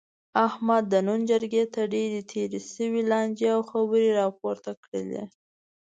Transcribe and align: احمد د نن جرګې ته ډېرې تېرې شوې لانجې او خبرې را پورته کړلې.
احمد 0.47 0.83
د 0.89 0.95
نن 1.07 1.19
جرګې 1.29 1.63
ته 1.73 1.81
ډېرې 1.93 2.21
تېرې 2.31 2.59
شوې 2.73 3.01
لانجې 3.11 3.47
او 3.55 3.61
خبرې 3.71 4.09
را 4.17 4.25
پورته 4.39 4.71
کړلې. 4.83 5.23